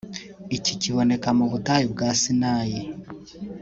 Iki 0.57 0.73
kiboneka 0.81 1.29
mu 1.37 1.45
butayu 1.51 1.85
bwa 1.93 2.09
Sinai 2.21 2.77